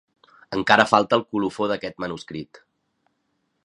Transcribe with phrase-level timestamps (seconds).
[0.57, 2.65] Encara falta el colofó d'aquest manuscrit.